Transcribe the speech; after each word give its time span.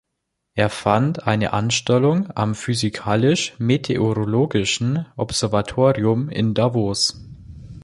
Er 0.55 0.71
fand 0.71 1.27
eine 1.27 1.53
Anstellung 1.53 2.29
am 2.35 2.55
Physikalisch-Meteorologischen 2.55 5.05
Observatorium 5.15 6.27
in 6.27 6.55
Davos. 6.55 7.23